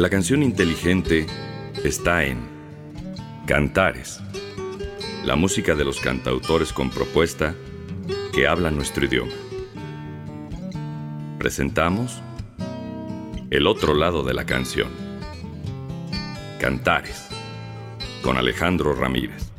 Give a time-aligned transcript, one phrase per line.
[0.00, 1.26] La canción inteligente
[1.84, 2.38] está en
[3.46, 4.18] Cantares,
[5.26, 7.54] la música de los cantautores con propuesta
[8.32, 9.34] que habla nuestro idioma.
[11.38, 12.22] Presentamos
[13.50, 14.88] El otro lado de la canción.
[16.58, 17.28] Cantares,
[18.22, 19.49] con Alejandro Ramírez.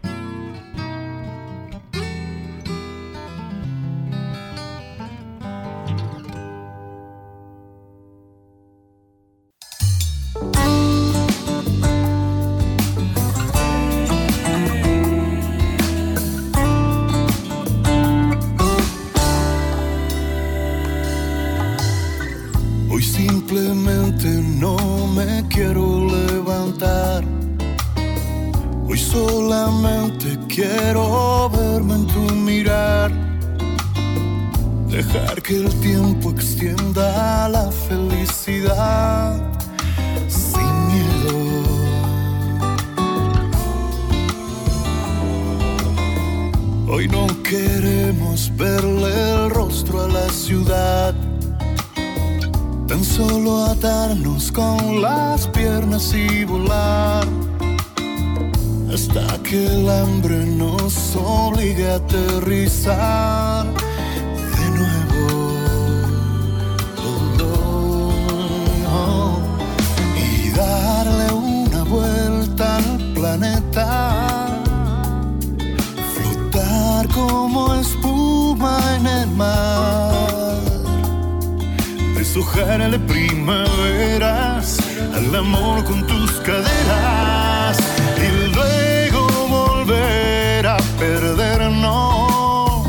[82.34, 84.78] De primaveras
[85.14, 87.78] al amor con tus caderas
[88.18, 92.86] y luego volver a perdernos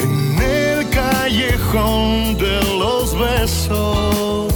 [0.00, 4.54] en el callejón de los besos,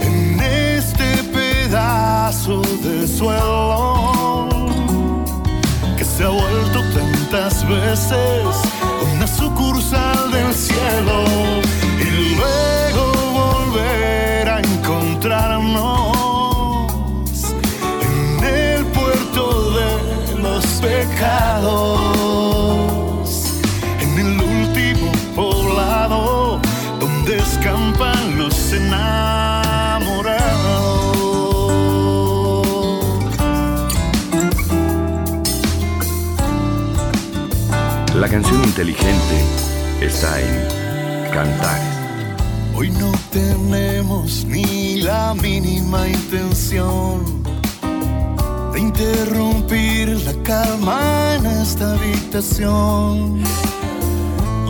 [0.00, 4.48] en este pedazo de suelo
[5.98, 8.56] que se ha vuelto tantas veces
[9.12, 11.55] una sucursal del cielo
[21.16, 22.52] pecados,
[24.00, 26.60] en el último poblado
[27.00, 29.24] donde escampan los enamorados.
[38.14, 39.44] La canción inteligente
[40.00, 40.66] está en
[41.32, 41.80] Cantar.
[42.74, 47.35] Hoy no tenemos ni la mínima intención
[48.98, 53.42] interrumpir la calma en esta habitación.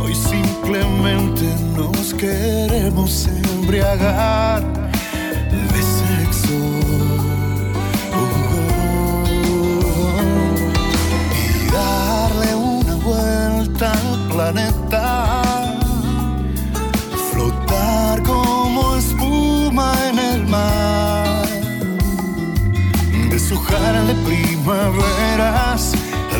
[0.02, 1.44] Hoy simplemente
[1.76, 4.62] nos queremos embriagar
[5.50, 6.58] de sexo.
[11.38, 14.85] y darle una vuelta al planeta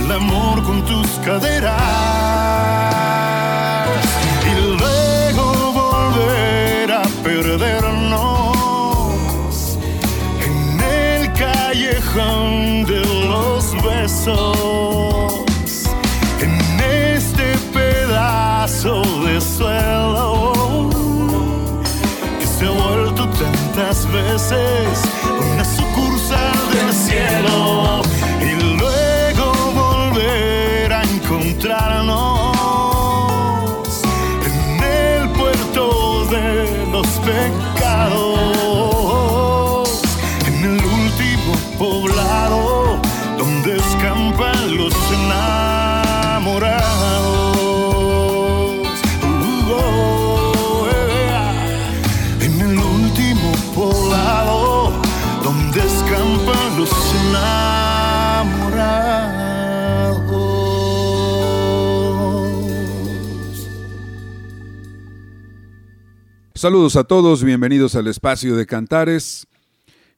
[0.06, 1.74] al amor con tus caderas.
[4.46, 8.68] Y luego volver a perdernos
[10.40, 14.54] en el callejón de los besos.
[16.40, 20.46] En este pedazo de suelo
[23.38, 25.15] tantas veces
[66.66, 69.46] Saludos a todos, bienvenidos al espacio de Cantares.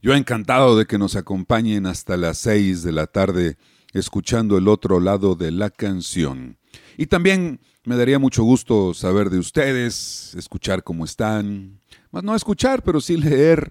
[0.00, 3.58] Yo encantado de que nos acompañen hasta las 6 de la tarde
[3.92, 6.56] escuchando el otro lado de la canción.
[6.96, 12.82] Y también me daría mucho gusto saber de ustedes, escuchar cómo están, más no escuchar,
[12.82, 13.70] pero sí leer,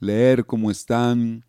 [0.00, 1.44] leer cómo están,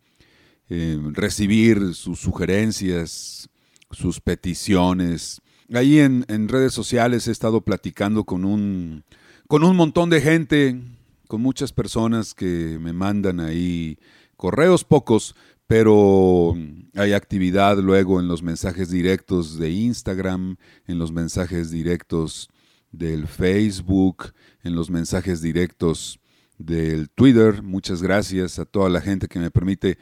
[0.68, 3.50] eh, recibir sus sugerencias,
[3.90, 5.40] sus peticiones.
[5.74, 9.02] Ahí en, redes sociales he estado platicando con un,
[9.48, 10.78] con un montón de gente
[11.26, 13.98] con muchas personas que me mandan ahí
[14.36, 15.34] correos pocos,
[15.66, 16.54] pero
[16.94, 20.56] hay actividad luego en los mensajes directos de Instagram,
[20.86, 22.50] en los mensajes directos
[22.92, 26.20] del Facebook, en los mensajes directos
[26.58, 27.62] del Twitter.
[27.62, 29.98] Muchas gracias a toda la gente que me permite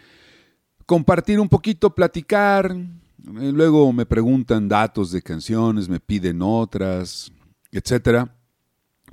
[0.87, 2.73] compartir un poquito, platicar.
[2.73, 7.33] Eh, luego me preguntan datos de canciones, me piden otras,
[7.71, 8.33] etcétera.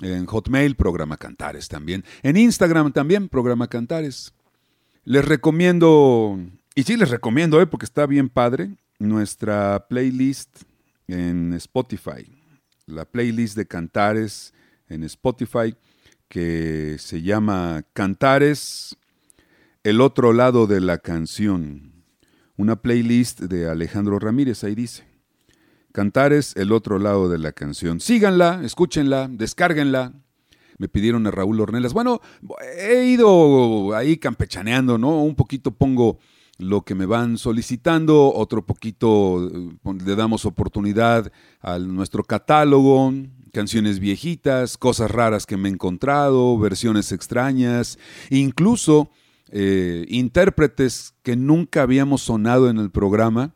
[0.00, 2.04] En Hotmail, programa Cantares también.
[2.22, 4.32] En Instagram también, programa Cantares.
[5.04, 6.38] Les recomiendo,
[6.74, 10.62] y sí les recomiendo, eh, porque está bien padre, nuestra playlist
[11.06, 12.33] en Spotify
[12.86, 14.52] la playlist de cantares
[14.88, 15.74] en Spotify
[16.28, 18.96] que se llama Cantares,
[19.82, 22.04] el otro lado de la canción.
[22.56, 25.04] Una playlist de Alejandro Ramírez, ahí dice.
[25.92, 28.00] Cantares, el otro lado de la canción.
[28.00, 30.12] Síganla, escúchenla, descárguenla.
[30.78, 31.92] Me pidieron a Raúl Ornelas.
[31.92, 32.20] Bueno,
[32.76, 35.22] he ido ahí campechaneando, ¿no?
[35.22, 36.18] Un poquito pongo
[36.58, 39.70] lo que me van solicitando, otro poquito eh,
[40.04, 43.12] le damos oportunidad a nuestro catálogo,
[43.52, 47.98] canciones viejitas, cosas raras que me he encontrado, versiones extrañas,
[48.30, 49.10] incluso
[49.50, 53.54] eh, intérpretes que nunca habíamos sonado en el programa,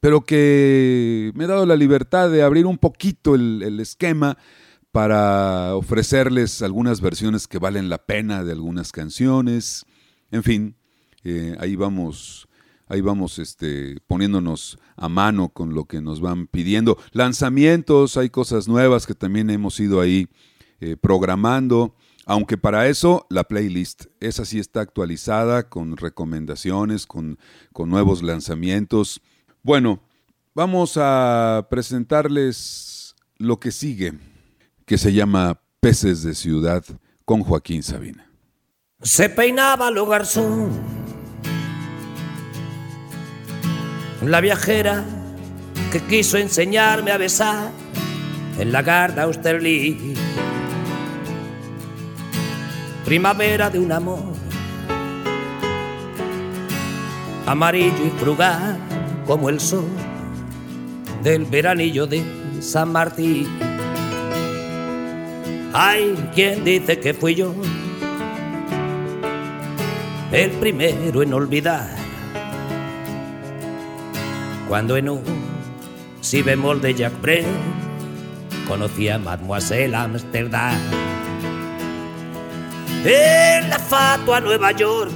[0.00, 4.38] pero que me he dado la libertad de abrir un poquito el, el esquema
[4.92, 9.84] para ofrecerles algunas versiones que valen la pena de algunas canciones,
[10.32, 10.76] en fin,
[11.24, 12.48] eh, ahí vamos,
[12.88, 16.98] ahí vamos este, poniéndonos a mano con lo que nos van pidiendo.
[17.12, 20.28] Lanzamientos, hay cosas nuevas que también hemos ido ahí
[20.80, 21.94] eh, programando.
[22.26, 27.38] Aunque para eso la playlist, esa sí está actualizada con recomendaciones, con,
[27.72, 29.20] con nuevos lanzamientos.
[29.62, 30.00] Bueno,
[30.54, 34.12] vamos a presentarles lo que sigue,
[34.86, 36.84] que se llama Peces de Ciudad
[37.24, 38.30] con Joaquín Sabina.
[39.02, 40.70] Se peinaba lo garzón
[44.28, 45.04] la viajera
[45.90, 47.70] que quiso enseñarme a besar
[48.58, 50.18] en la Garda Austerlitz.
[53.04, 54.34] Primavera de un amor
[57.46, 58.78] amarillo y frugal
[59.26, 59.88] como el sol
[61.22, 62.22] del veranillo de
[62.60, 63.48] San Martín.
[65.72, 67.54] Hay quien dice que fui yo
[70.30, 71.99] el primero en olvidar
[74.70, 75.24] cuando en un
[76.20, 77.44] si bemol de Jack Brel
[78.68, 80.78] conocí a Mademoiselle Amsterdam.
[83.04, 85.10] En la fatua Nueva York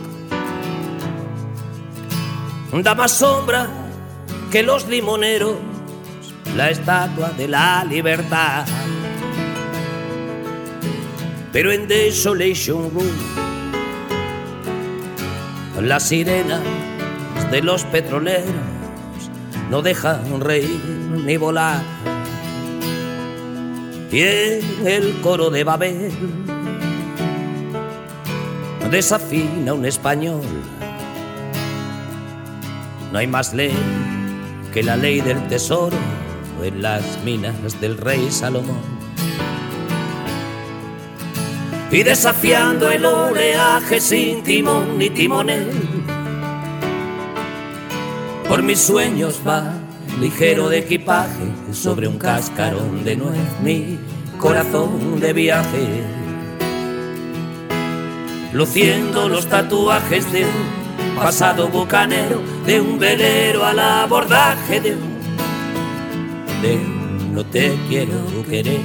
[2.83, 3.69] da más sombra
[4.51, 5.55] que los limoneros,
[6.57, 8.67] la estatua de la libertad.
[11.53, 13.07] Pero en Desolation Room,
[15.81, 16.61] las sirenas
[17.53, 18.74] de los petroleros
[19.75, 20.81] no dejan reír
[21.27, 21.83] ni volar.
[24.13, 26.13] Y en el coro de Babel
[28.89, 30.43] desafina un español.
[33.11, 33.75] No hay más ley
[34.73, 35.97] que la ley del tesoro
[36.63, 38.79] en las minas del rey Salomón.
[41.91, 45.84] Y desafiando el oleaje sin timón ni timonel
[48.49, 49.73] por mis sueños va
[50.21, 53.99] ligero de equipaje sobre un cascarón de nuez mi
[54.39, 56.05] corazón de viaje.
[58.53, 66.75] Luciendo los tatuajes de un pasado bucanero, de un velero al abordaje de un, de
[66.75, 68.81] un no te quiero querer.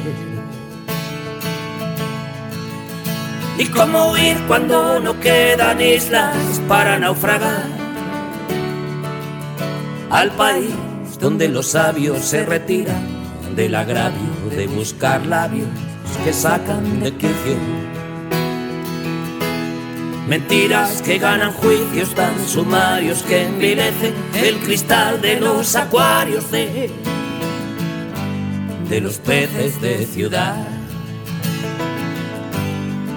[3.59, 7.78] Y cómo huir cuando no quedan islas para naufragar
[10.09, 10.73] al país
[11.19, 15.67] donde los sabios se retiran del agravio de buscar labios
[16.23, 17.57] que sacan de quicio.
[20.27, 26.91] Mentiras que ganan juicios tan sumarios que envilecen el cristal de los acuarios de,
[28.89, 30.67] de los peces de ciudad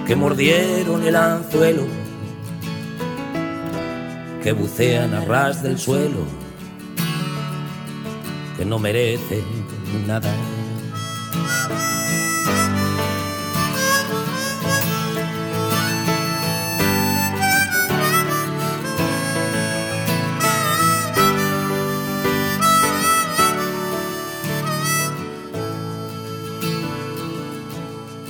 [0.07, 1.83] que mordieron el anzuelo,
[4.43, 6.42] que bucean a ras del suelo
[8.57, 9.43] que no merece
[10.07, 10.31] nada.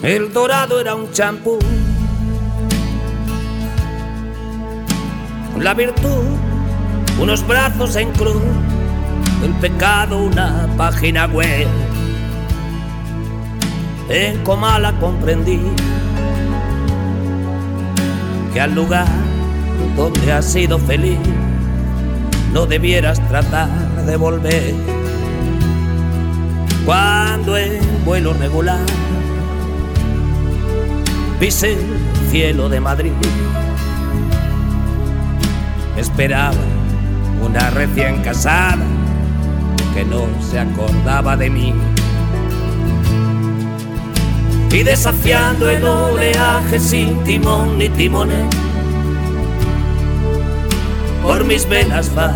[0.03, 1.57] El dorado era un champú.
[5.59, 6.25] La virtud,
[7.21, 8.41] unos brazos en cruz
[9.43, 11.67] el pecado, una página web.
[14.07, 15.59] En Comala comprendí
[18.53, 19.05] que al lugar
[19.97, 21.19] donde has sido feliz
[22.53, 23.67] no debieras tratar
[24.05, 24.73] de volver.
[26.85, 28.79] Cuando en vuelo regular
[31.37, 33.11] pise el cielo de Madrid,
[35.97, 36.55] esperaba
[37.41, 39.02] una recién casada
[39.93, 41.73] que no se acordaba de mí.
[44.71, 48.47] Y desafiando el oleaje sin timón ni timones
[51.23, 52.33] por mis venas va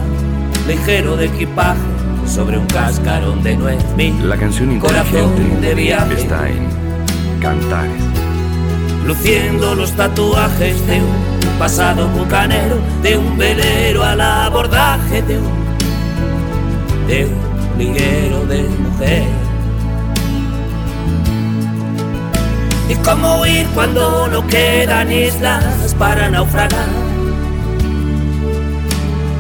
[0.66, 1.80] ligero de equipaje
[2.26, 3.84] sobre un cascarón de nuez.
[3.98, 6.68] Mi La canción corazón de inteligente viaje está en
[7.42, 8.02] Cantares.
[9.06, 17.26] luciendo los tatuajes de un pasado bucanero, de un velero al abordaje de un, de
[17.26, 17.47] un
[17.78, 19.28] liguero de mujer.
[22.90, 26.88] Y cómo huir cuando no quedan islas para naufragar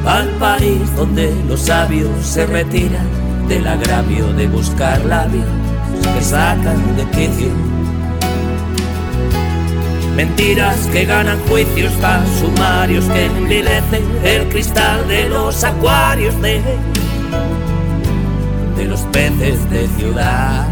[0.05, 3.07] al país donde los sabios se retiran
[3.47, 5.45] del agravio de buscar labios
[6.15, 7.49] que sacan de quicio.
[10.15, 16.61] Mentiras que ganan juicios tan sumarios que envilecen el cristal de los acuarios de,
[18.77, 20.67] de los peces de ciudad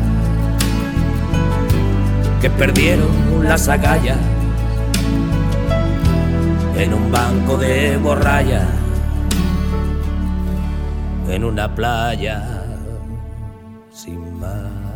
[2.41, 4.19] que perdieron las agallas
[6.77, 8.67] en un banco de borralla
[11.29, 12.63] en una playa
[13.91, 14.94] sin mar.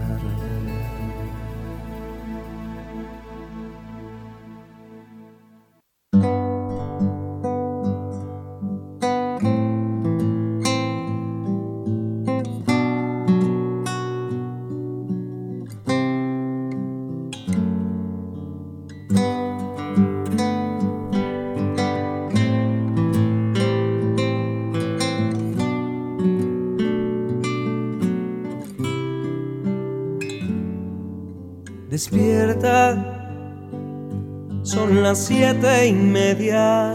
[35.10, 36.94] Las siete y media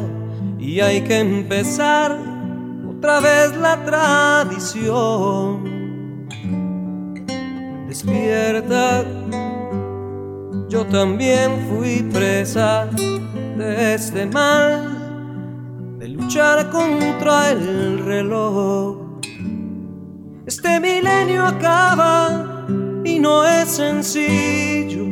[0.60, 2.16] y hay que empezar
[2.88, 5.64] otra vez la tradición.
[7.88, 9.04] Despierta,
[10.68, 12.88] yo también fui presa
[13.58, 19.18] de este mal, de luchar contra el reloj.
[20.46, 22.64] Este milenio acaba
[23.04, 25.02] y no es sencillo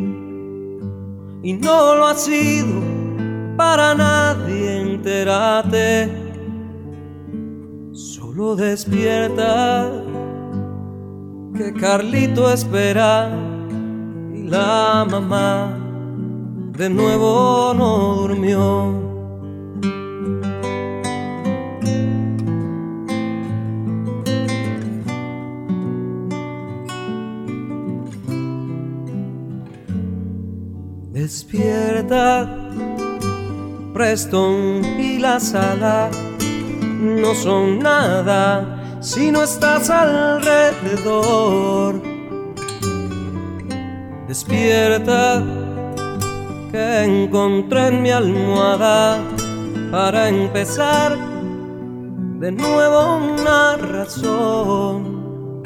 [1.43, 2.92] y no lo ha sido
[3.57, 6.11] para nadie entérate.
[7.93, 9.91] Solo despierta
[11.57, 13.31] que Carlito espera
[14.35, 15.79] y la mamá
[16.77, 19.03] de nuevo no durmió.
[31.13, 32.62] Despierta,
[33.93, 36.11] Preston y la sala
[37.01, 41.43] no son nada si no estás alrededor.
[44.27, 45.43] Despierta,
[46.71, 49.19] que encontré en mi almohada
[49.91, 51.19] para empezar
[52.39, 55.63] de nuevo una razón.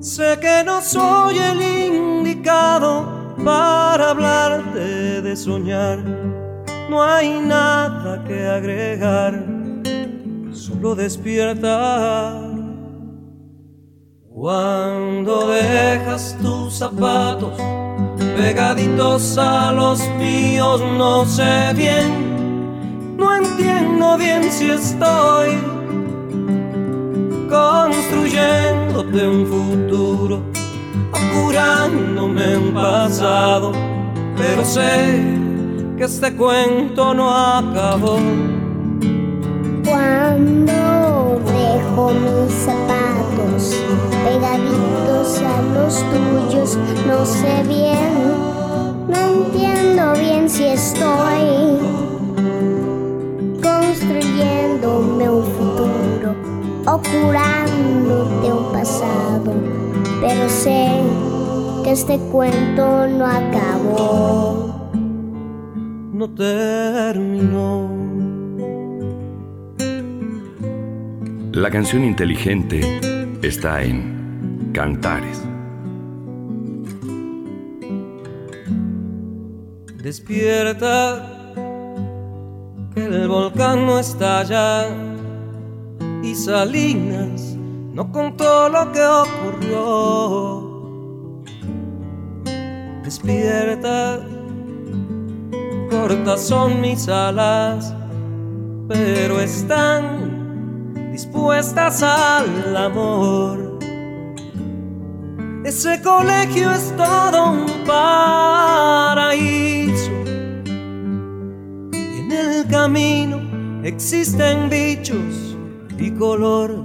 [0.00, 6.43] Sé que no soy el indicado para hablarte de soñar.
[6.88, 9.42] No hay nada que agregar,
[10.52, 12.40] solo despierta.
[14.34, 17.58] Cuando dejas tus zapatos
[18.36, 25.56] pegaditos a los míos, no sé bien, no entiendo bien si estoy
[27.48, 30.42] construyéndote un futuro
[31.32, 33.72] curándome un pasado,
[34.36, 35.43] pero sé
[35.96, 38.18] que este cuento no acabó.
[39.84, 43.76] Cuando dejo mis zapatos
[44.24, 48.12] pegaditos a los tuyos, no sé bien,
[49.08, 51.78] no entiendo bien si estoy
[53.62, 56.34] construyéndome un futuro
[56.86, 59.74] o curándote un pasado
[60.20, 60.88] pero sé
[61.82, 64.73] que este cuento no acabó.
[66.14, 67.90] No terminó.
[71.52, 73.00] La canción inteligente
[73.42, 75.42] está en Cantares.
[80.04, 81.52] Despierta,
[82.94, 84.86] que el volcán no estalla
[86.22, 87.56] y Salinas
[87.92, 90.62] no contó lo que ocurrió.
[93.02, 94.20] Despierta,
[96.06, 97.94] cortas son mis alas,
[98.88, 103.78] pero están dispuestas al amor.
[105.64, 108.52] Ese colegio es todo un paraíso.
[111.94, 113.40] Y en el camino
[113.82, 115.56] existen bichos
[115.98, 116.84] y color.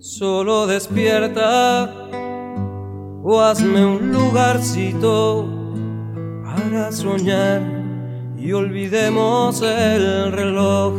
[0.00, 1.94] Solo despierta
[3.22, 5.57] o hazme un lugarcito
[6.70, 7.62] para soñar
[8.36, 10.92] y olvidemos el reloj.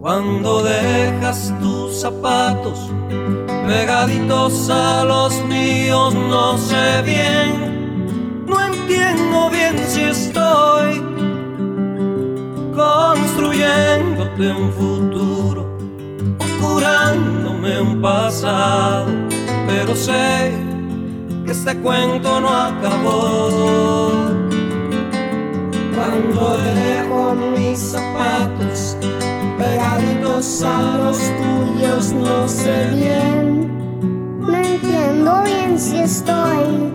[0.00, 2.90] Cuando dejas tus zapatos
[3.66, 11.02] pegaditos a los míos, no sé bien, no entiendo bien si estoy
[12.74, 15.78] construyéndote un futuro
[16.38, 19.06] o curándome un pasado,
[19.66, 20.73] pero sé
[21.54, 24.10] este cuento no acabó.
[25.94, 28.96] Cuando dejo mis zapatos
[29.56, 33.70] pegaditos a los tuyos, no sé bien.
[34.40, 36.92] No entiendo bien si estoy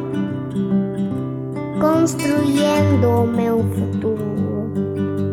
[1.80, 4.74] construyéndome un futuro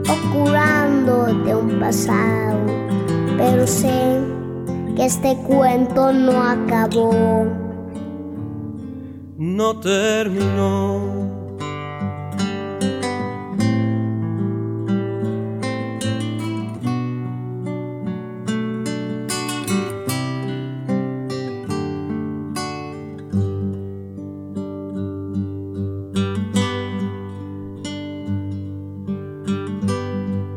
[0.09, 2.61] o curándote un pasado,
[3.37, 4.21] pero sé
[4.95, 7.66] que este cuento no acabó.
[9.39, 11.27] No terminó.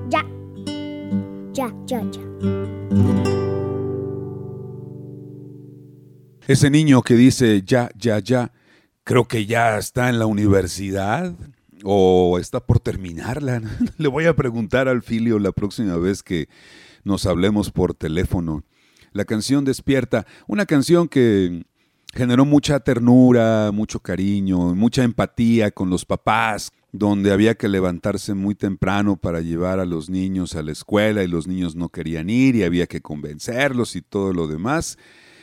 [0.10, 0.26] Ya,
[1.54, 2.22] ya, ya, ya.
[6.48, 8.52] Ese niño que dice ya, ya, ya,
[9.10, 11.34] creo que ya está en la universidad
[11.84, 13.60] o está por terminarla.
[13.98, 16.48] Le voy a preguntar al Filio la próxima vez que
[17.04, 18.64] nos hablemos por teléfono.
[19.12, 21.66] La canción Despierta, una canción que
[22.14, 28.54] generó mucha ternura, mucho cariño, mucha empatía con los papás, donde había que levantarse muy
[28.54, 32.56] temprano para llevar a los niños a la escuela y los niños no querían ir
[32.56, 35.00] y había que convencerlos y todo lo demás.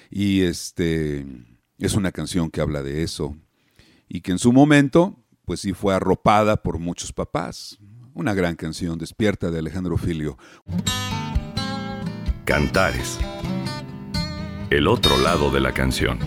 [0.09, 1.27] Y este
[1.81, 3.37] es una canción que habla de eso
[4.09, 7.79] y que en su momento pues sí fue arropada por muchos papás.
[8.15, 10.37] Una gran canción, Despierta de Alejandro Filio.
[12.45, 13.19] Cantares.
[14.71, 16.19] El otro lado de la canción.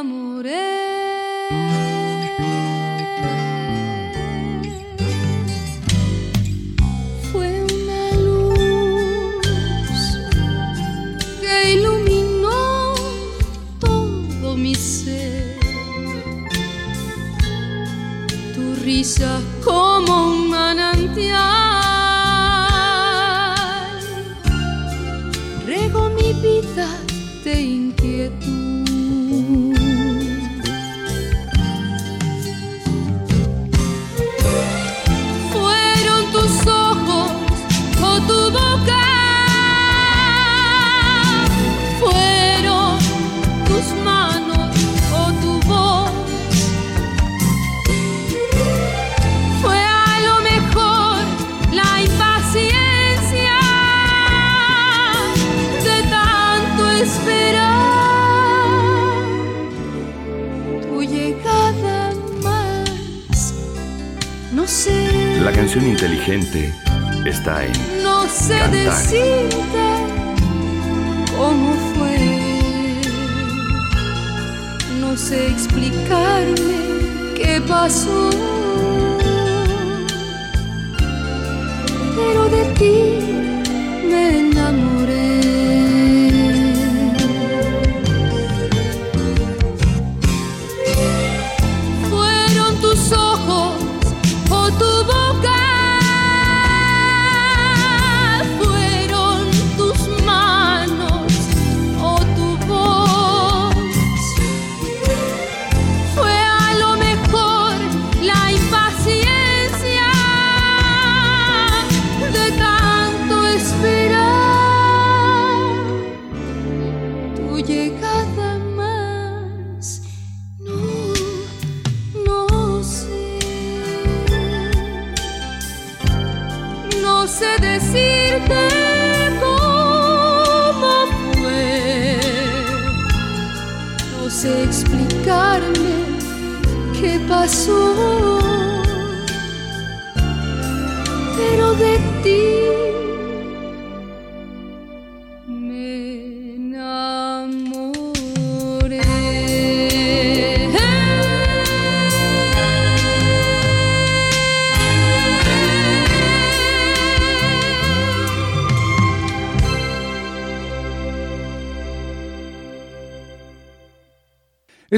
[0.00, 0.71] Me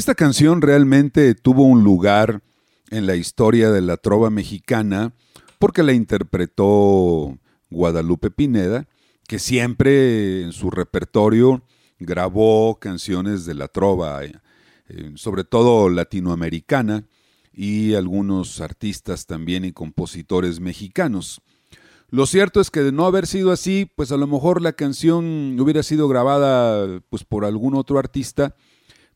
[0.05, 2.43] Esta canción realmente tuvo un lugar
[2.91, 5.15] en la historia de la trova mexicana
[5.59, 7.39] porque la interpretó
[7.71, 8.87] Guadalupe Pineda,
[9.27, 11.65] que siempre en su repertorio
[11.99, 14.35] grabó canciones de la trova, eh,
[14.91, 17.07] eh, sobre todo latinoamericana,
[17.51, 21.41] y algunos artistas también y compositores mexicanos.
[22.11, 25.59] Lo cierto es que de no haber sido así, pues a lo mejor la canción
[25.59, 28.55] hubiera sido grabada pues por algún otro artista,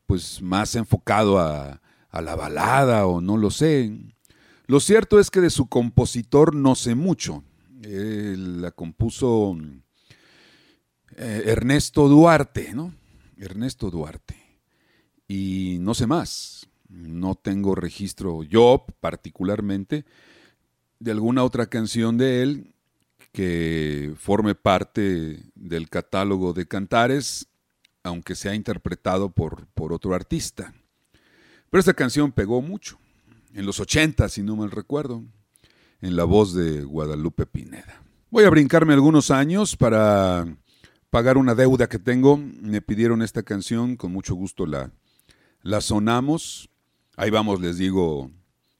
[0.09, 3.95] pues más enfocado a, a la balada o no lo sé.
[4.65, 7.43] Lo cierto es que de su compositor no sé mucho.
[7.83, 9.55] Él la compuso
[11.15, 12.91] eh, Ernesto Duarte, ¿no?
[13.37, 14.35] Ernesto Duarte.
[15.27, 16.67] Y no sé más.
[16.87, 20.05] No tengo registro yo particularmente
[20.97, 22.73] de alguna otra canción de él
[23.31, 27.47] que forme parte del catálogo de cantares,
[28.09, 30.73] aunque sea interpretado por, por otro artista.
[31.69, 32.99] Pero esta canción pegó mucho,
[33.53, 35.23] en los 80, si no mal recuerdo,
[36.01, 38.01] en la voz de Guadalupe Pineda.
[38.31, 40.45] Voy a brincarme algunos años para
[41.09, 42.37] pagar una deuda que tengo.
[42.37, 44.91] Me pidieron esta canción, con mucho gusto la,
[45.61, 46.69] la sonamos.
[47.17, 48.31] Ahí vamos, les digo,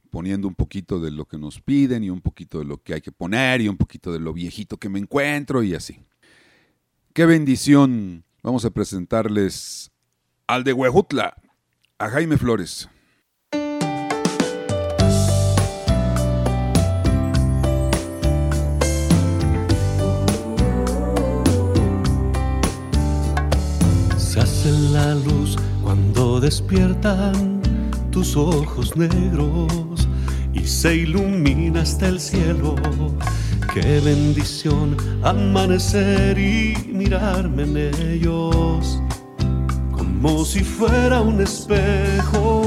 [0.10, 3.02] poniendo un poquito de lo que nos piden y un poquito de lo que hay
[3.02, 6.00] que poner y un poquito de lo viejito que me encuentro y así.
[7.14, 8.24] Qué bendición.
[8.42, 9.92] Vamos a presentarles
[10.48, 11.36] al de Huejutla,
[11.98, 12.88] a Jaime Flores.
[24.18, 27.62] Se hace la luz cuando despiertan
[28.12, 30.08] tus ojos negros
[30.54, 32.76] y se ilumina hasta el cielo.
[33.74, 39.00] Qué bendición amanecer y mirarme en ellos
[39.92, 42.64] como si fuera un espejo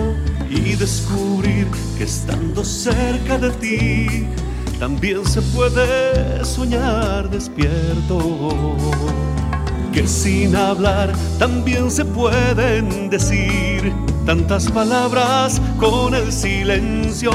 [0.48, 1.66] y descubrir
[1.98, 4.26] que estando cerca de ti
[4.78, 8.76] también se puede soñar despierto
[9.92, 13.92] que sin hablar también se pueden decir
[14.24, 17.30] tantas palabras con el silencio.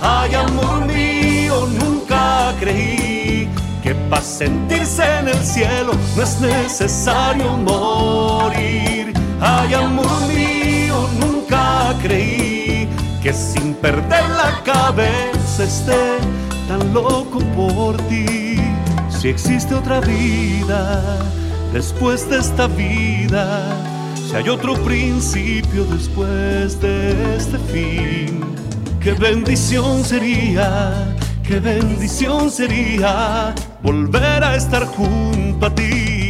[0.00, 3.48] Ay, amor mío, nunca creí
[3.82, 9.12] que para sentirse en el cielo no es necesario morir.
[9.40, 12.88] Ay, amor mío, nunca creí
[13.22, 16.18] que sin perder la cabeza esté
[16.68, 18.56] tan loco por ti.
[19.10, 21.18] Si existe otra vida
[21.72, 23.62] después de esta vida,
[24.14, 28.40] si hay otro principio después de este fin,
[29.00, 36.25] qué bendición sería, qué bendición sería volver a estar junto a ti.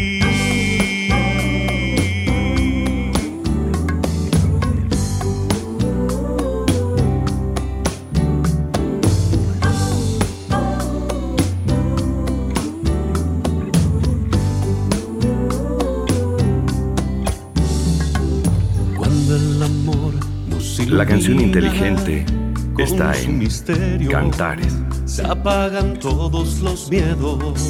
[20.97, 22.25] La canción inteligente
[22.79, 24.11] está en misterio.
[24.11, 24.75] Cantares.
[25.05, 27.69] se apagan todos los miedos.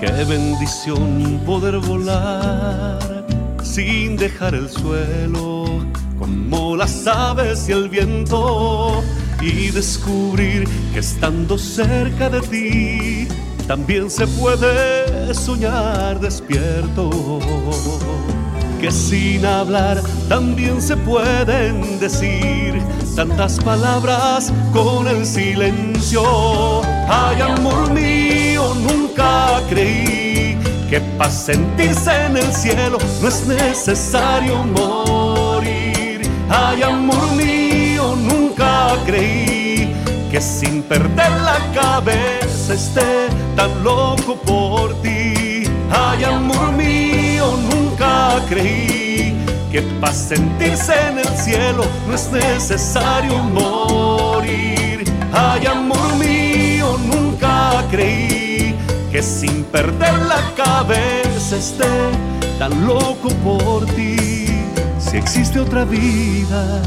[0.00, 3.24] Qué bendición poder volar
[3.62, 5.66] sin dejar el suelo,
[6.18, 9.04] como las aves y el viento,
[9.40, 13.28] y descubrir que estando cerca de ti,
[13.68, 17.38] también se puede soñar despierto
[18.80, 22.80] que sin hablar también se pueden decir
[23.16, 26.82] tantas palabras con el silencio.
[27.08, 30.56] Ay, amor mío, nunca creí
[30.88, 36.22] que para sentirse en el cielo no es necesario morir.
[36.48, 39.92] Ay, amor mío, nunca creí
[40.30, 45.64] que sin perder la cabeza esté tan loco por ti.
[45.90, 47.07] Ay, amor mío,
[48.48, 49.34] creí
[49.70, 55.04] que para sentirse en el cielo no es necesario morir.
[55.32, 58.74] Ay, amor mío, nunca creí
[59.10, 61.84] que sin perder la cabeza esté
[62.58, 64.46] tan loco por ti.
[64.98, 66.82] Si existe otra vida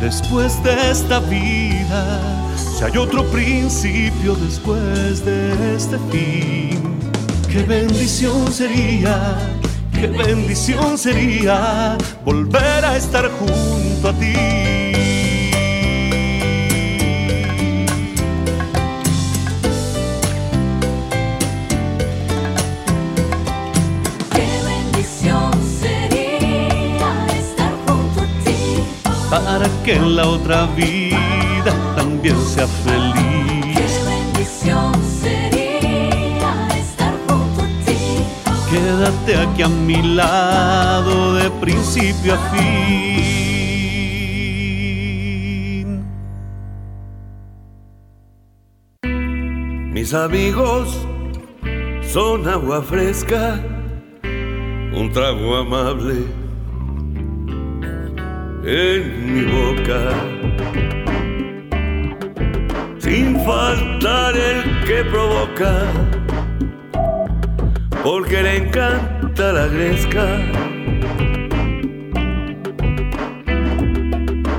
[0.00, 2.20] después de esta vida,
[2.56, 6.80] si hay otro principio después de este fin,
[7.50, 9.36] qué bendición sería
[10.00, 14.32] qué bendición sería volver a estar junto a ti.
[24.34, 28.82] Qué bendición sería estar junto a ti.
[29.30, 33.19] Para que en la otra vida también sea feliz.
[39.36, 42.70] Aquí a mi lado de principio a fin.
[49.92, 51.06] Mis amigos
[52.02, 53.60] son agua fresca,
[54.92, 56.24] un trago amable
[58.64, 60.10] en mi boca.
[62.98, 65.86] Sin faltar el que provoca,
[68.02, 70.26] porque le encanta la gresca.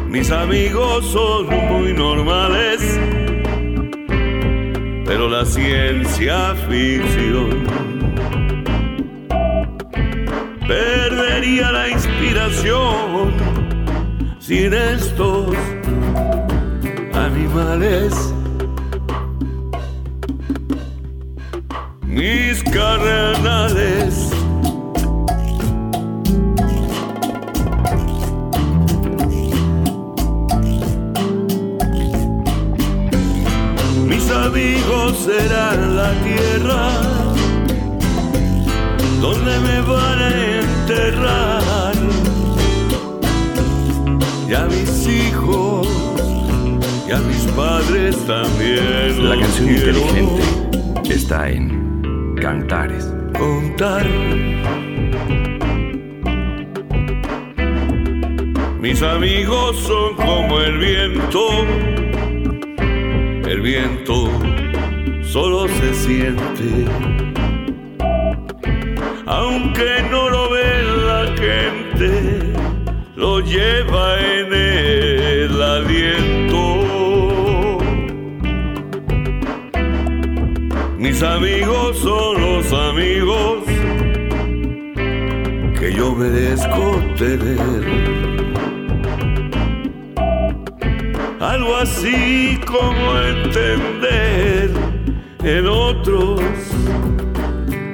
[0.07, 2.99] Mis amigos son muy normales,
[5.05, 7.63] pero la ciencia ficción
[10.67, 13.33] perdería la inspiración
[14.39, 15.55] sin estos
[17.13, 18.33] animales.
[22.11, 24.29] Mis carnales.
[34.05, 36.89] Mis amigos serán la tierra
[39.21, 41.93] donde me van a enterrar.
[44.49, 45.87] Y a mis hijos
[47.07, 49.29] y a mis padres también.
[49.29, 50.61] La canción quiero inteligente
[51.11, 51.80] está en
[52.41, 53.13] Cantares.
[53.37, 54.03] contar.
[58.79, 61.39] Mis amigos son como el viento.
[63.47, 64.31] El viento
[65.21, 66.85] solo se siente.
[69.27, 72.39] Aunque no lo ve la gente,
[73.15, 74.20] lo lleva
[81.23, 83.63] Amigos son los amigos
[85.79, 87.59] que yo merezco tener.
[91.39, 94.71] Algo así como entender
[95.43, 96.41] en otros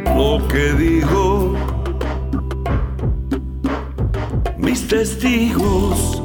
[0.06, 1.54] lo que digo.
[4.58, 6.17] Mis testigos.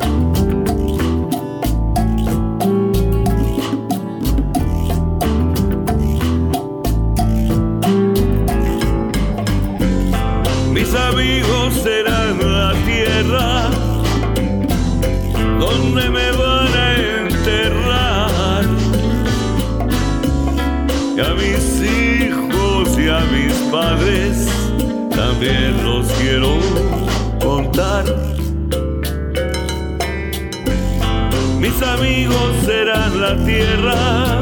[31.94, 34.40] Amigos serán la tierra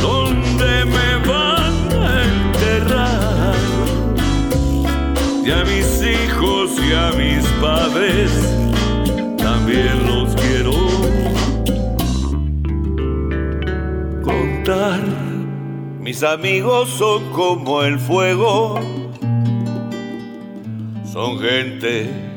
[0.00, 3.54] donde me van a enterrar.
[5.44, 8.30] Y a mis hijos y a mis padres
[9.38, 10.72] también los quiero
[14.22, 15.00] contar.
[16.00, 18.78] Mis amigos son como el fuego,
[21.12, 22.31] son gente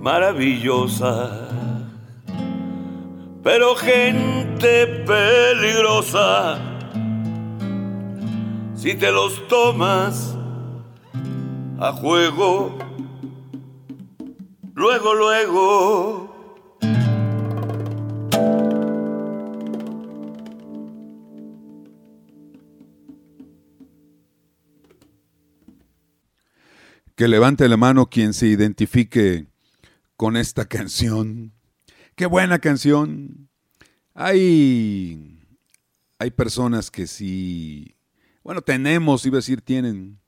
[0.00, 1.48] maravillosa,
[3.42, 6.58] pero gente peligrosa.
[8.74, 10.36] Si te los tomas
[11.78, 12.78] a juego,
[14.74, 16.30] luego, luego.
[27.14, 29.49] Que levante la mano quien se identifique
[30.20, 31.54] con esta canción.
[32.14, 33.48] Qué buena canción.
[34.12, 35.40] Hay,
[36.18, 37.94] hay personas que sí,
[38.42, 40.20] bueno, tenemos, iba a decir, tienen,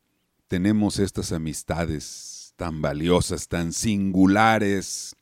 [0.49, 5.15] tenemos estas amistades tan valiosas, tan singulares,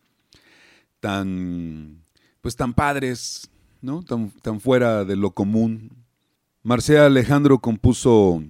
[1.00, 2.04] tan,
[2.40, 4.04] pues tan padres, ¿no?
[4.04, 6.06] Tan, tan fuera de lo común.
[6.62, 8.40] Marcea Alejandro compuso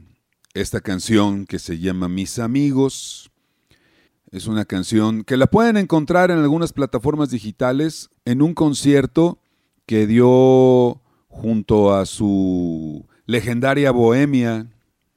[0.52, 3.29] esta canción que se llama Mis Amigos.
[4.32, 9.40] Es una canción que la pueden encontrar en algunas plataformas digitales en un concierto
[9.86, 14.68] que dio junto a su legendaria Bohemia,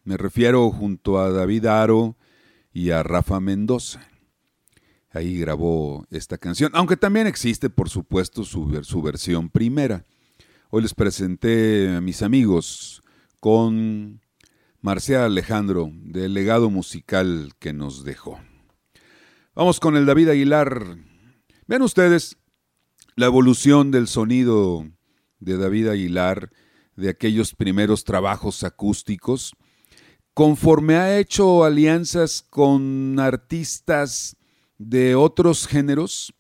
[0.04, 2.18] me refiero junto a David Aro
[2.74, 4.02] y a Rafa Mendoza.
[5.12, 10.06] Ahí grabó esta canción, aunque también existe, por supuesto, su, su versión primera.
[10.72, 13.04] Hoy les presenté a mis amigos
[13.40, 14.22] con
[14.82, 18.40] Marcial Alejandro, del legado musical que nos dejó.
[19.56, 20.98] Vamos con el David Aguilar.
[21.68, 22.38] Vean ustedes
[23.16, 24.84] la evolución del sonido
[25.40, 26.50] de David Aguilar,
[26.96, 29.54] de aquellos primeros trabajos acústicos,
[30.34, 34.38] conforme ha hecho alianzas con artistas
[34.80, 36.34] de otros géneros,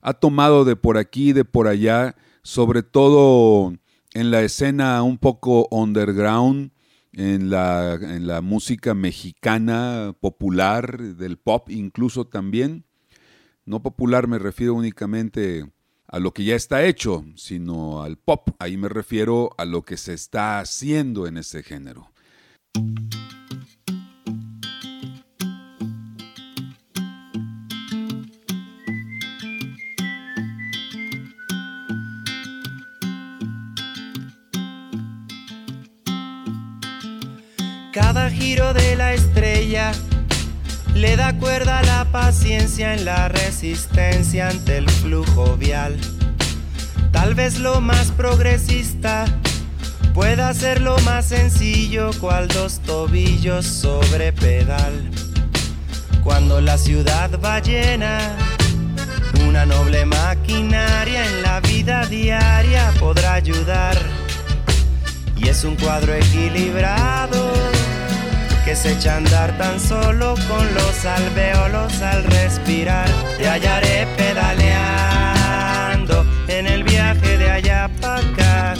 [0.00, 3.72] ha tomado de por aquí, de por allá, sobre todo
[4.14, 6.72] en la escena un poco underground,
[7.18, 12.84] en la, en la música mexicana popular, del pop incluso también.
[13.64, 15.68] No popular me refiero únicamente
[16.06, 18.50] a lo que ya está hecho, sino al pop.
[18.60, 22.12] Ahí me refiero a lo que se está haciendo en ese género.
[38.00, 39.90] Cada giro de la estrella
[40.94, 45.98] le da cuerda a la paciencia en la resistencia ante el flujo vial.
[47.10, 49.24] Tal vez lo más progresista
[50.14, 55.10] pueda ser lo más sencillo, cual dos tobillos sobre pedal.
[56.22, 58.20] Cuando la ciudad va llena,
[59.48, 63.98] una noble maquinaria en la vida diaria podrá ayudar.
[65.36, 67.37] Y es un cuadro equilibrado
[68.68, 73.08] que se echa a andar tan solo con los alveolos al respirar.
[73.38, 74.66] Te hallaré pedaleando
[76.48, 78.74] en el viaje de allá para acá.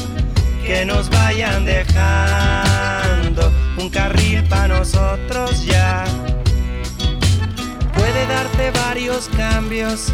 [0.63, 6.05] Que nos vayan dejando un carril para nosotros ya.
[7.95, 10.13] Puede darte varios cambios.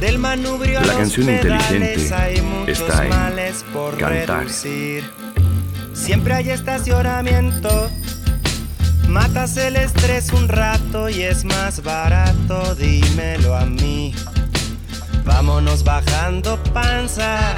[0.00, 4.40] Del manubrio a La los canción pedales inteligente hay muchos está en males por cantar.
[4.40, 5.10] reducir.
[5.94, 7.90] Siempre hay estacionamiento.
[9.12, 14.14] Matas el estrés un rato y es más barato, dímelo a mí.
[15.26, 17.54] Vámonos bajando panza,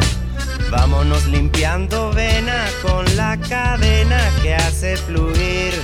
[0.69, 5.81] vámonos limpiando vena con la cadena que hace fluir.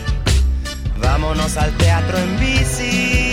[1.00, 3.30] Vámonos al teatro en bici,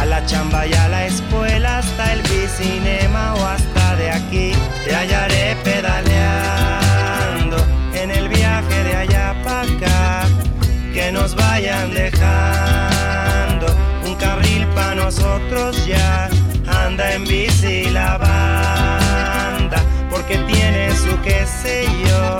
[0.00, 4.52] a la chamba y a la escuela, hasta el bicinema o hasta de aquí.
[4.84, 7.56] Te hallaré pedaleando
[7.94, 10.47] en el viaje de allá para acá
[10.92, 13.66] que nos vayan dejando
[14.04, 16.28] un carril para nosotros ya.
[16.66, 22.38] Anda en bici la banda, porque tiene su qué sé yo,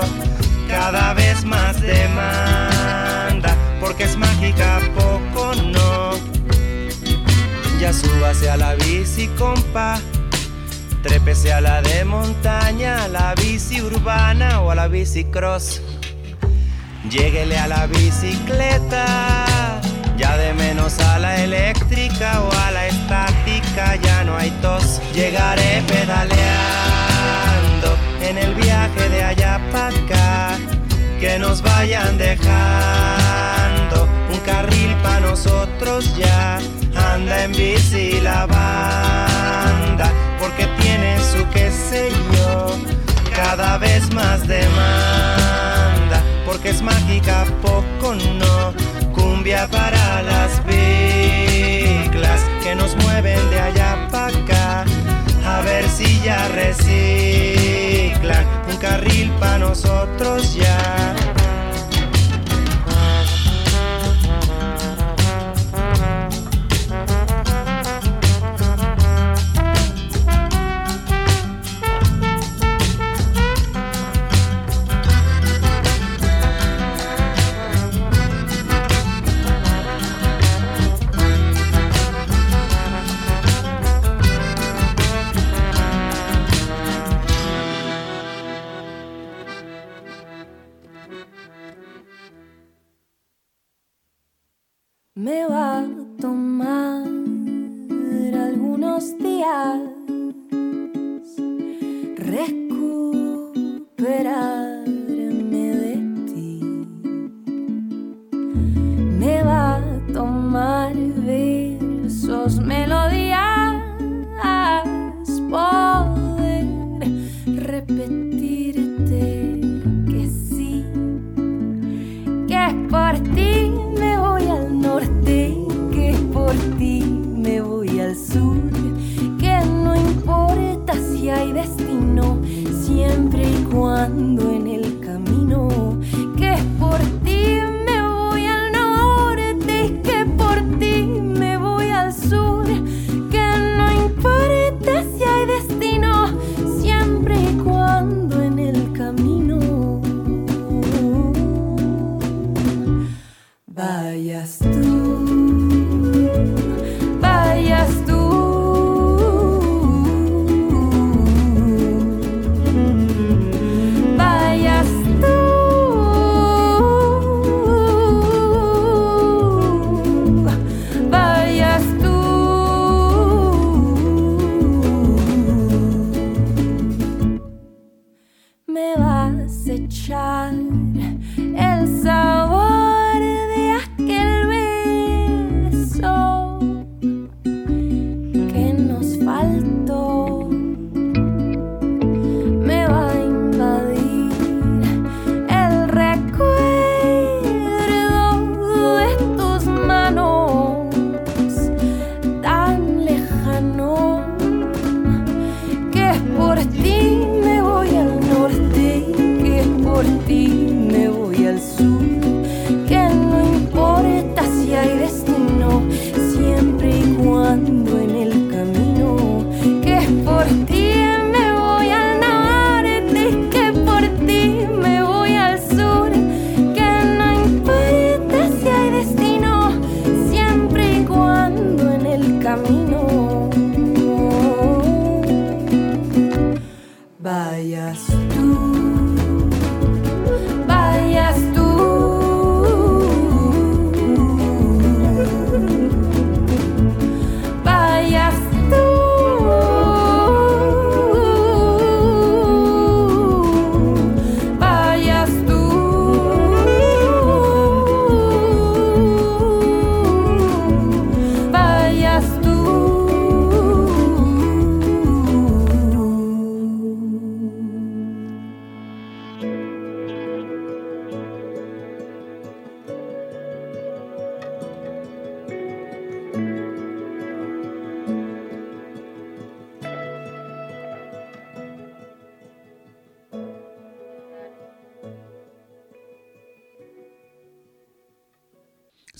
[0.67, 6.11] cada vez más demanda, porque es mágica, poco no.
[7.79, 9.99] Ya súbase a la bici, compa.
[11.01, 15.81] Trépese a la de montaña, a la bici urbana o a la bici cross.
[17.07, 19.79] Lléguele a la bicicleta,
[20.17, 24.99] ya de menos a la eléctrica o a la estática, ya no hay tos.
[25.13, 26.37] Llegaré pedaleando
[28.21, 30.57] en el viaje de allá para acá,
[31.19, 36.59] que nos vayan dejando un carril para nosotros ya.
[37.13, 42.77] Anda en bici la banda, porque tiene su qué sé yo
[43.35, 45.38] cada vez más demanda,
[46.49, 48.73] porque es mágica, poco no,
[49.13, 54.83] cumbia para las biclas que nos mueven de allá para acá,
[55.45, 61.38] a ver si ya reciclan un carril para nosotros ya.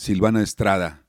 [0.10, 1.05] Silvana Estrada.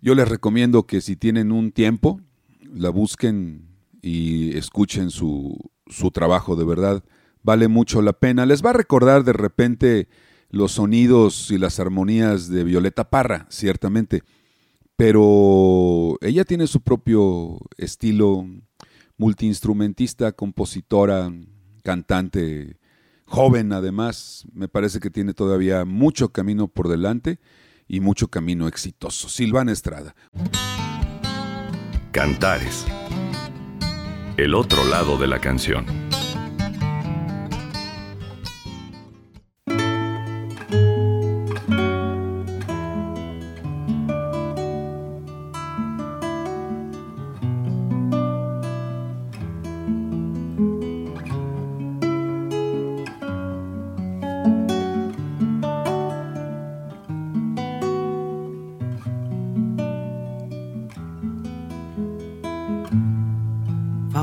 [0.00, 2.22] Yo les recomiendo que si tienen un tiempo,
[2.62, 7.04] la busquen y escuchen su, su trabajo, de verdad,
[7.42, 8.46] vale mucho la pena.
[8.46, 10.08] Les va a recordar de repente
[10.48, 14.22] los sonidos y las armonías de Violeta Parra, ciertamente,
[14.96, 18.46] pero ella tiene su propio estilo
[19.18, 21.30] multiinstrumentista, compositora,
[21.82, 22.78] cantante,
[23.26, 27.38] joven además, me parece que tiene todavía mucho camino por delante
[27.90, 29.28] y mucho camino exitoso.
[29.28, 30.14] Silvana Estrada.
[32.12, 32.86] Cantares.
[34.36, 36.09] El otro lado de la canción.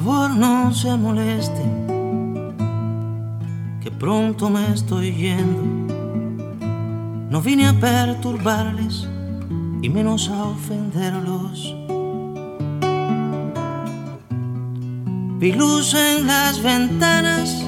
[0.07, 1.63] Favor no se moleste,
[3.81, 5.63] que pronto me estoy yendo.
[7.29, 9.05] No vine a perturbarles
[9.81, 11.75] y menos a ofenderlos.
[15.39, 17.65] Vi luz en las ventanas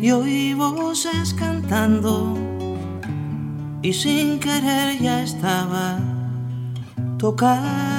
[0.00, 2.38] y oí voces cantando
[3.82, 5.98] y sin querer ya estaba
[7.18, 7.91] tocando.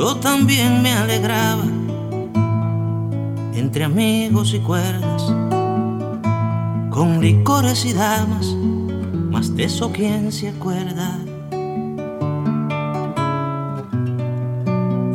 [0.00, 1.64] Yo también me alegraba
[3.52, 5.22] entre amigos y cuerdas,
[6.88, 8.46] con licores y damas,
[9.30, 11.18] más de eso quién se acuerda.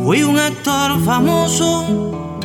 [0.03, 2.43] Fui un actor famoso,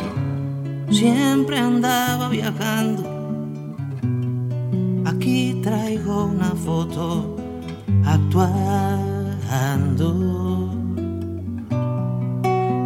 [0.89, 3.03] siempre andaba viajando.
[5.05, 7.37] Aquí traigo una foto
[8.03, 8.81] actuando.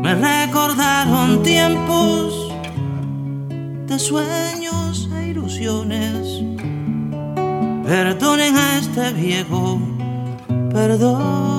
[0.05, 2.53] Me recordaron tiempos
[3.87, 6.43] de sueños e ilusiones.
[7.83, 9.79] Perdonen a este viejo,
[10.71, 11.55] perdón.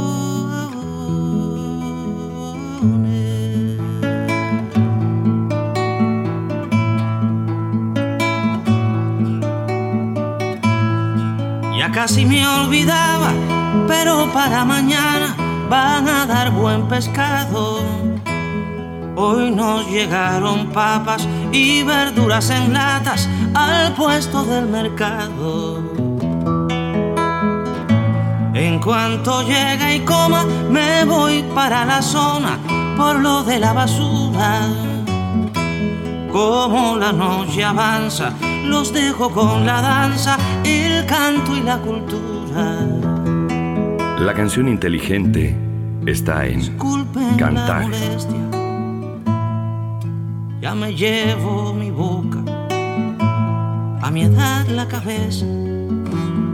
[11.92, 13.32] casi me olvidaba,
[13.88, 15.34] pero para mañana
[15.70, 17.95] van a dar buen pescado.
[19.18, 25.82] Hoy nos llegaron papas y verduras en latas al puesto del mercado.
[28.52, 32.58] En cuanto llega y coma, me voy para la zona
[32.94, 34.60] por lo de la basura.
[36.30, 42.86] Como la noche avanza, los dejo con la danza, el canto y la cultura.
[44.18, 45.56] La canción inteligente
[46.04, 47.88] está en Disculpen Cantar.
[47.88, 48.45] la
[50.66, 52.42] ya me llevo mi boca,
[54.02, 55.46] a mi edad la cabeza,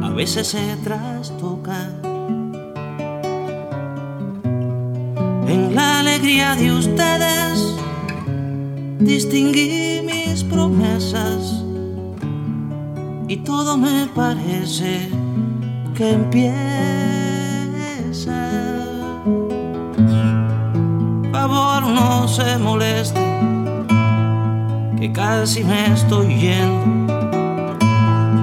[0.03, 1.89] a veces se trastoca.
[5.55, 7.75] En la alegría de ustedes
[8.99, 11.65] distinguí mis promesas
[13.29, 15.09] y todo me parece
[15.95, 16.53] que empieza.
[21.33, 23.22] Favor, no se moleste,
[25.03, 26.87] que casi me estoy yendo.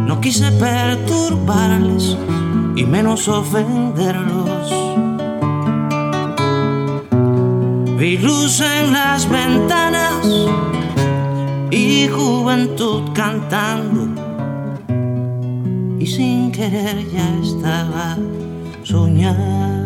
[0.08, 2.18] No quise perturbarles
[2.76, 4.70] y menos ofenderlos.
[7.98, 10.28] Vi luz en las ventanas
[11.72, 14.10] y juventud cantando
[15.98, 18.18] y sin querer ya estaba
[18.84, 19.80] soñando.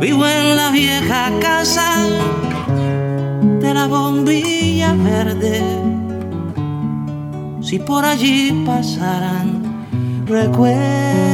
[0.00, 2.06] Vivo en la vieja casa
[3.62, 5.62] de la bombilla verde.
[7.60, 9.86] Si por allí pasaran
[10.26, 11.31] recuerdos.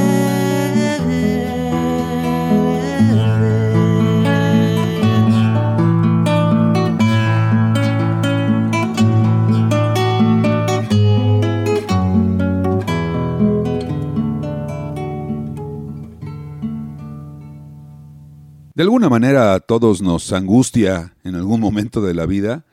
[18.78, 22.64] De alguna manera a todos nos angustia en algún momento de la vida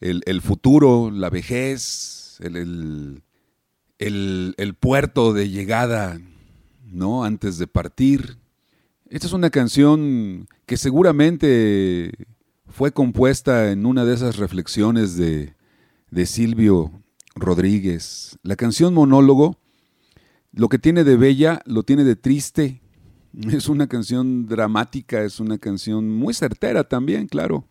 [0.00, 3.22] el, futuro, la vejez, el, el-
[3.98, 6.20] el- el puerto de llegada,
[6.86, 7.24] ¿no?
[7.24, 8.36] Antes de partir.
[9.08, 12.12] Esta es una canción que seguramente
[12.68, 15.54] fue compuesta en una de esas reflexiones de,
[16.12, 16.92] de Silvio
[17.34, 18.38] Rodríguez.
[18.44, 19.58] La canción Monólogo,
[20.52, 22.80] lo que tiene de bella, lo tiene de triste.
[23.52, 27.66] Es una canción dramática, es una canción muy certera también, claro.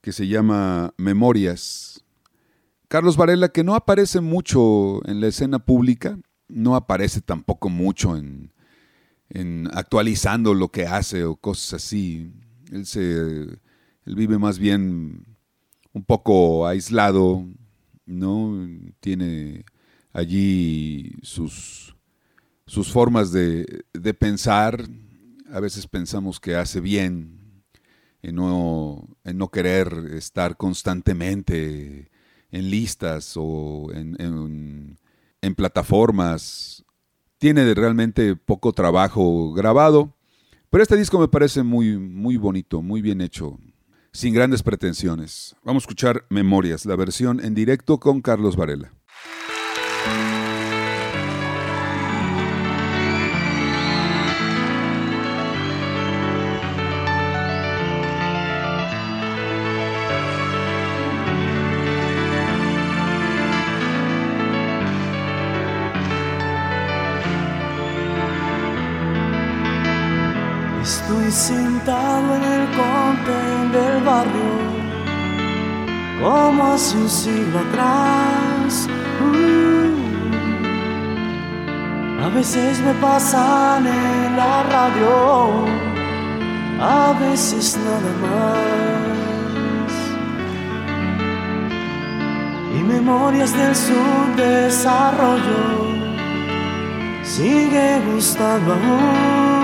[0.00, 2.04] que se llama Memorias.
[2.88, 6.18] Carlos Varela, que no aparece mucho en la escena pública,
[6.48, 8.52] no aparece tampoco mucho en,
[9.72, 12.32] actualizando lo que hace o cosas así.
[12.70, 13.00] Él se
[14.06, 15.26] él vive más bien
[15.92, 17.44] un poco aislado,
[18.04, 18.68] ¿no?
[19.00, 19.64] Tiene
[20.12, 21.96] allí sus,
[22.66, 24.88] sus formas de, de pensar.
[25.50, 27.64] A veces pensamos que hace bien
[28.22, 32.10] en no, en no querer estar constantemente
[32.50, 34.98] en listas o en, en,
[35.46, 36.84] en plataformas.
[37.38, 40.14] Tiene realmente poco trabajo grabado,
[40.70, 43.58] pero este disco me parece muy, muy bonito, muy bien hecho,
[44.12, 45.54] sin grandes pretensiones.
[45.62, 48.92] Vamos a escuchar Memorias, la versión en directo con Carlos Varela.
[71.30, 74.52] Sentado en el contén del barrio,
[76.22, 78.86] como hace un siglo atrás.
[79.20, 79.96] Uh.
[82.24, 85.64] a veces me pasan en la radio,
[86.80, 89.92] a veces nada más.
[92.72, 95.64] Y memorias del subdesarrollo
[97.24, 99.55] sigue gustando aún.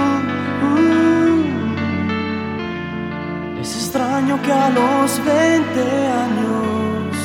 [3.62, 5.80] Es extraño que a los 20
[6.24, 7.16] años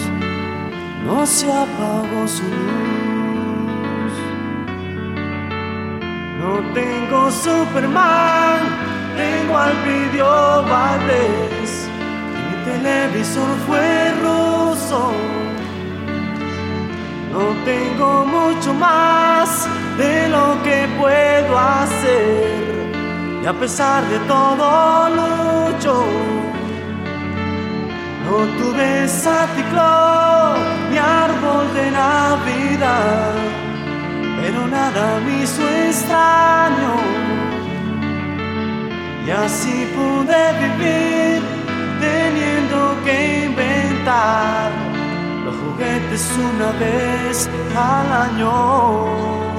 [1.03, 4.13] no se apagó su luz.
[6.39, 8.59] No tengo Superman,
[9.17, 11.89] tengo al video Valdés.
[12.35, 15.11] Y mi televisor fue ruso.
[17.33, 19.67] No tengo mucho más
[19.97, 22.86] de lo que puedo hacer.
[23.47, 26.03] A pesar de todo lucho.
[28.25, 30.55] No tuve Santa
[30.91, 33.35] ni árbol de Navidad,
[34.41, 36.93] pero nada me hizo extraño.
[39.25, 41.41] Y así pude vivir
[42.01, 44.71] teniendo que inventar
[45.45, 49.56] los juguetes una vez al año.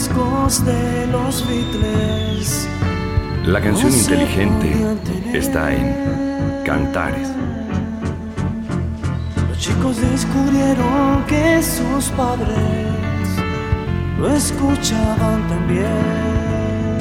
[0.00, 2.66] Discos de los Beatles
[3.44, 4.72] La canción inteligente
[5.34, 7.28] está en Cantares.
[9.48, 13.28] Los chicos descubrieron que sus padres
[14.18, 16.96] lo escuchaban también.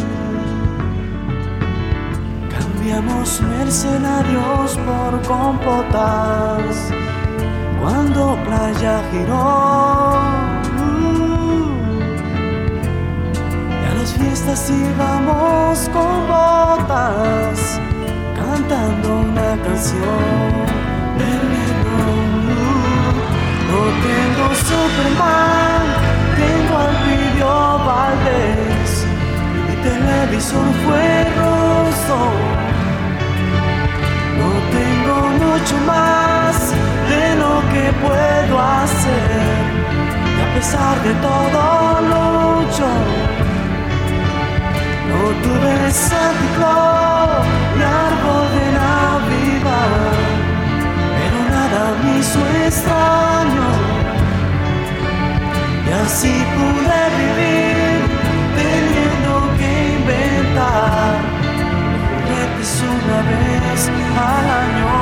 [2.50, 6.92] Cambiamos mercenarios por compotas
[7.80, 9.99] cuando playa giró.
[14.40, 17.80] Fiestas íbamos con botas
[18.36, 20.50] cantando una canción.
[23.70, 25.82] No tengo Superman,
[26.38, 29.06] tengo al video Valdés.
[29.68, 31.10] Mi televisor fue
[31.40, 32.20] roso.
[34.40, 36.56] No tengo mucho más
[37.10, 39.42] de lo que puedo hacer.
[40.38, 41.79] Y a pesar de todo
[45.44, 47.46] tuve Santa Claus
[47.78, 50.40] ni árbol de Navidad
[51.20, 53.68] pero nada me hizo extraño.
[55.88, 58.00] Y así pude vivir
[58.60, 61.12] teniendo que inventar
[62.10, 63.82] juguetes una vez
[64.32, 64.96] al año.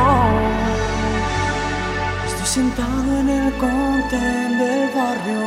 [2.28, 5.44] Estoy sentado en el contén del barrio,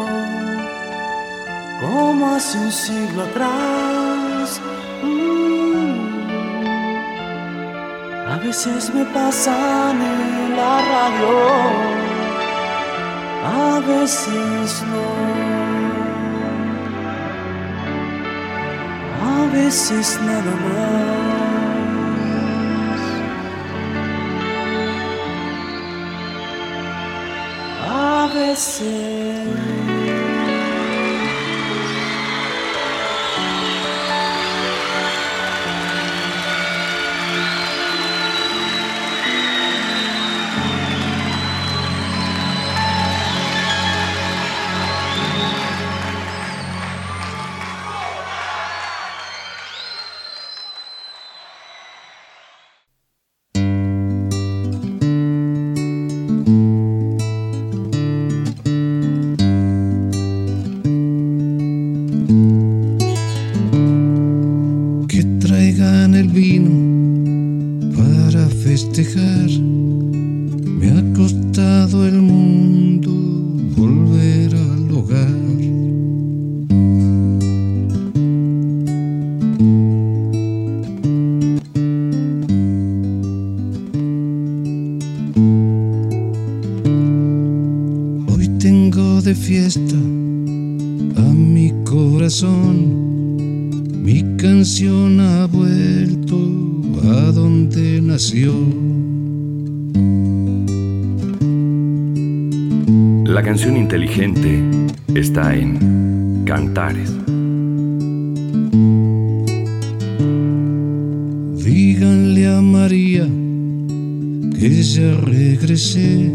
[1.81, 4.30] como hace un siglo atrás.
[8.43, 11.37] Veces me pasan en la radio,
[13.45, 15.07] a veces no.
[19.23, 21.21] A veces nada más.
[27.89, 29.20] A veces.
[103.41, 104.63] La canción inteligente
[105.15, 107.11] está en Cantares.
[111.65, 113.27] Díganle a María
[114.59, 116.31] que ya regresé.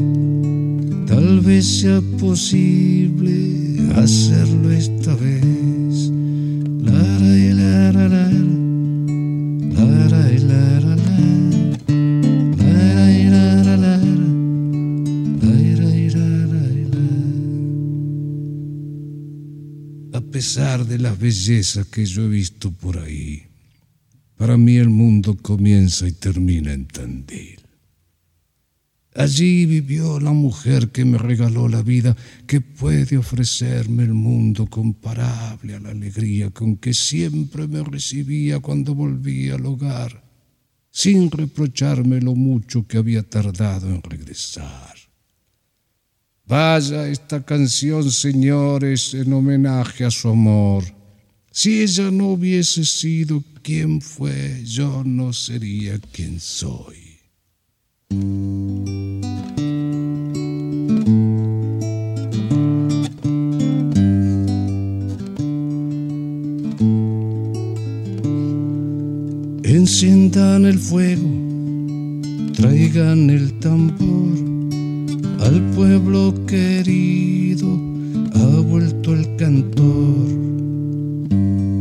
[1.06, 5.55] Tal vez sea posible hacerlo esta vez.
[21.16, 23.44] Las bellezas que yo he visto por ahí,
[24.38, 27.60] para mí el mundo comienza y termina en Tandil.
[29.16, 35.76] Allí vivió la mujer que me regaló la vida, que puede ofrecerme el mundo comparable
[35.76, 40.22] a la alegría con que siempre me recibía cuando volvía al hogar,
[40.92, 44.96] sin reprocharme lo mucho que había tardado en regresar.
[46.48, 50.95] Vaya esta canción, señores, en homenaje a su amor.
[51.58, 56.98] Si ella no hubiese sido quien fue, yo no sería quien soy.
[69.64, 71.32] Enciendan el fuego,
[72.54, 74.36] traigan el tambor.
[75.40, 77.80] Al pueblo querido
[78.34, 80.55] ha vuelto el cantor.
[81.28, 81.75] Que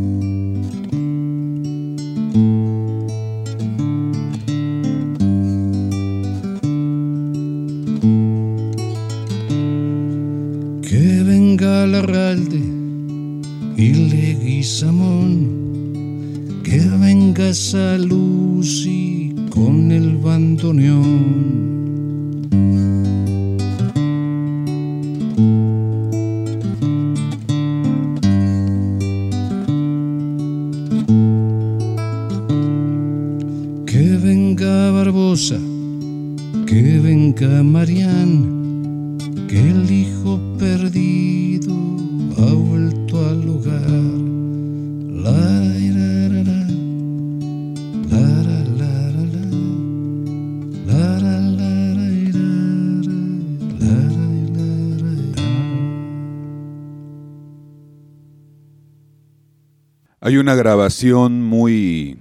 [60.45, 62.19] una grabación muy...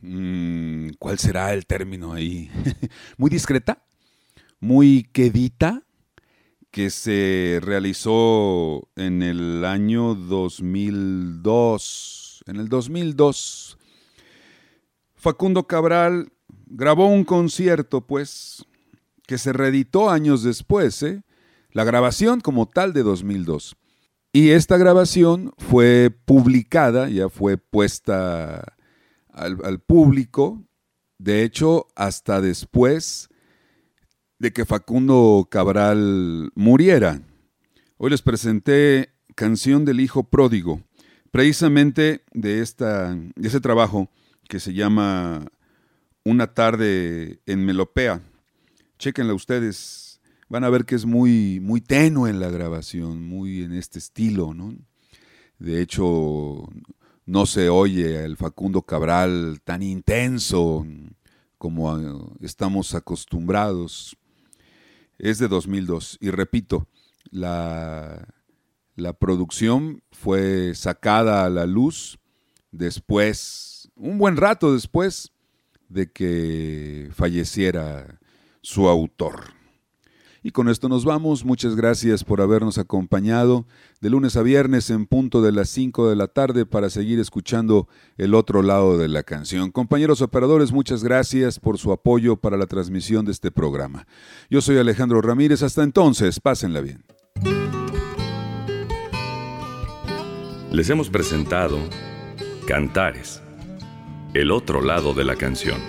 [0.00, 2.48] mm, ¿Cuál será el término ahí?
[3.18, 3.84] muy discreta,
[4.60, 5.82] muy quedita,
[6.70, 12.44] que se realizó en el año 2002.
[12.46, 13.76] En el 2002,
[15.16, 16.30] Facundo Cabral
[16.66, 18.64] grabó un concierto, pues,
[19.26, 21.24] que se reeditó años después, ¿eh?
[21.72, 23.74] La grabación como tal de 2002.
[24.36, 28.74] Y esta grabación fue publicada, ya fue puesta
[29.32, 30.60] al, público,
[31.18, 33.28] de hecho, hasta después
[34.40, 37.22] de que Facundo Cabral muriera.
[37.96, 40.82] Hoy les presenté Canción del Hijo Pródigo,
[41.30, 44.10] precisamente de, esta, de ese trabajo
[44.48, 45.46] que se llama
[46.24, 48.20] Una tarde en Melopea.
[48.98, 50.13] Chequenla ustedes,
[50.48, 54.54] van a ver que es muy, muy tenue en la grabación, muy en este estilo,
[54.54, 54.74] ¿no?
[55.58, 56.68] De hecho,
[57.26, 60.86] no se oye el Facundo Cabral tan intenso
[61.58, 64.16] como estamos acostumbrados.
[65.18, 66.86] Es de 2002 y repito,
[67.30, 68.28] la,
[68.96, 72.18] la producción fue sacada a la luz
[72.72, 75.32] después, un buen rato después
[75.88, 78.20] de que falleciera
[78.60, 79.54] su autor.
[80.46, 81.42] Y con esto nos vamos.
[81.46, 83.64] Muchas gracias por habernos acompañado
[84.02, 87.88] de lunes a viernes en punto de las 5 de la tarde para seguir escuchando
[88.18, 89.70] el otro lado de la canción.
[89.70, 94.06] Compañeros operadores, muchas gracias por su apoyo para la transmisión de este programa.
[94.50, 95.62] Yo soy Alejandro Ramírez.
[95.62, 97.02] Hasta entonces, pásenla bien.
[100.70, 101.78] Les hemos presentado
[102.66, 103.40] Cantares,
[104.34, 105.80] el otro lado de la canción.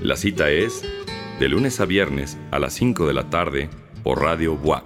[0.00, 0.82] La cita es
[1.38, 3.70] de lunes a viernes a las 5 de la tarde
[4.02, 4.82] por Radio Bois,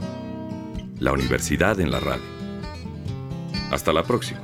[0.98, 2.22] la universidad en la radio.
[3.70, 4.40] Hasta la próxima.